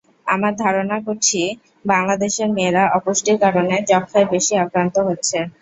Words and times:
আমরা 0.27 0.49
ধারণা 0.63 0.97
করছি, 1.07 1.39
বাংলাদেশের 1.85 2.49
মেয়েরা 2.55 2.83
অপুষ্টির 2.97 3.37
কারণে 3.43 3.75
যক্ষ্মায় 3.89 4.27
বেশি 4.33 4.53
আক্রান্ত 4.63 4.95
হচ্ছে। 5.07 5.37